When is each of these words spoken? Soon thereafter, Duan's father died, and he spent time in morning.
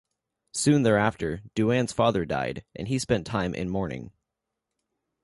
Soon 0.55 0.81
thereafter, 0.81 1.43
Duan's 1.53 1.91
father 1.93 2.25
died, 2.25 2.65
and 2.75 2.87
he 2.87 2.97
spent 2.97 3.27
time 3.27 3.53
in 3.53 3.69
morning. 3.69 4.11